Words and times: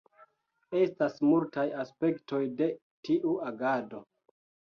Estas 0.83 1.19
multaj 1.31 1.65
aspektoj 1.83 2.41
de 2.61 2.71
tiu 3.09 3.37
agado. 3.53 4.01